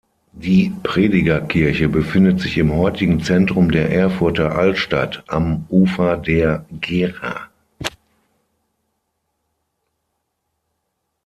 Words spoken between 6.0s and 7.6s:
der Gera.